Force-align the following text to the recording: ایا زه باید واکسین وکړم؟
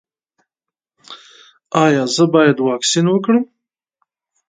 ایا 1.83 2.03
زه 2.15 2.23
باید 2.33 2.57
واکسین 2.67 3.05
وکړم؟ 3.09 3.43